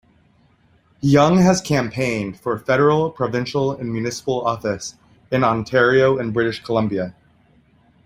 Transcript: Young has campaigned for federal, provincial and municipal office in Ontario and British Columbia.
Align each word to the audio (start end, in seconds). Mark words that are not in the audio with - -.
Young 1.01 1.37
has 1.37 1.61
campaigned 1.61 2.39
for 2.39 2.57
federal, 2.57 3.11
provincial 3.11 3.71
and 3.71 3.93
municipal 3.93 4.41
office 4.41 4.95
in 5.29 5.43
Ontario 5.43 6.17
and 6.17 6.33
British 6.33 6.63
Columbia. 6.63 7.13